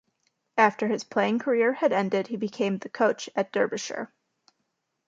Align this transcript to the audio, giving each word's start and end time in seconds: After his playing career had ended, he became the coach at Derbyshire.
After 0.57 0.87
his 0.87 1.03
playing 1.03 1.37
career 1.37 1.73
had 1.73 1.93
ended, 1.93 2.25
he 2.25 2.35
became 2.35 2.79
the 2.79 2.89
coach 2.89 3.29
at 3.35 3.51
Derbyshire. 3.51 4.11